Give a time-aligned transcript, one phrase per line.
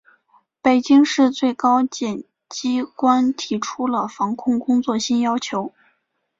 [0.63, 5.75] 北京市、最高检机关提出了防控工作新要求